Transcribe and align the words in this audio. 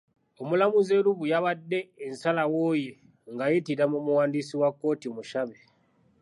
Omulamuzi 0.41 0.91
Elubu 0.99 1.25
yawadde 1.33 1.79
ensalawo 2.05 2.61
ye 2.83 2.91
ng'ayitira 3.31 3.85
mu 3.91 3.99
muwandiisi 4.05 4.55
wa 4.61 4.69
kkooti 4.73 5.07
Mushabe. 5.15 5.57